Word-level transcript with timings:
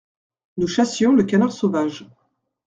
Nous 0.57 0.65
chassions 0.65 1.13
le 1.13 1.23
canard 1.23 1.51
sauvage… 1.51 2.09